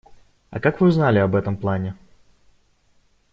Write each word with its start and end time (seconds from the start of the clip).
А 0.49 0.59
как 0.59 0.81
вы 0.81 0.87
узнали 0.87 1.19
об 1.19 1.35
этом 1.35 1.55
плане? 1.55 1.95